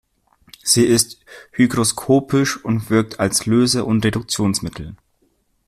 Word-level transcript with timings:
Sie 0.63 0.83
ist 0.83 1.19
hygroskopisch 1.51 2.65
und 2.65 2.89
wirkt 2.89 3.19
als 3.19 3.45
Löse- 3.45 3.85
und 3.85 4.03
Reduktionsmittel. 4.03 4.95